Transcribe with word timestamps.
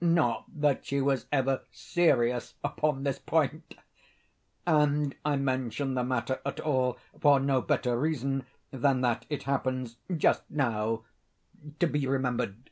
Not 0.00 0.44
that 0.60 0.86
she 0.86 1.00
was 1.00 1.26
ever 1.32 1.62
serious 1.72 2.54
upon 2.62 3.02
this 3.02 3.18
point—and 3.18 3.74
I 5.24 5.34
mention 5.34 5.94
the 5.94 6.04
matter 6.04 6.38
at 6.46 6.60
all 6.60 6.98
for 7.20 7.40
no 7.40 7.60
better 7.60 7.98
reason 7.98 8.46
than 8.70 9.00
that 9.00 9.26
it 9.28 9.42
happens, 9.42 9.96
just 10.16 10.48
now, 10.48 11.02
to 11.80 11.88
be 11.88 12.06
remembered. 12.06 12.70